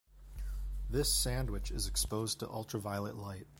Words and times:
This 0.89 1.13
sandwich 1.13 1.69
is 1.69 1.85
exposed 1.85 2.39
to 2.39 2.49
ultraviolet 2.49 3.15
light. 3.17 3.45